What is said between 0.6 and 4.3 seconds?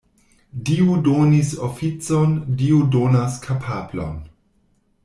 Dio donis oficon, Dio donas kapablon.